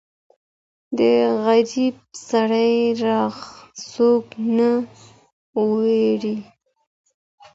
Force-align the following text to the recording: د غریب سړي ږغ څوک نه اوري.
د 0.97 0.99
غریب 1.43 1.95
سړي 2.29 2.75
ږغ 2.99 3.35
څوک 3.91 4.25
نه 4.57 4.71
اوري. 5.57 6.37